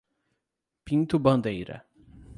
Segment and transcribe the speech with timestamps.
[0.83, 1.85] Pinto Bandeira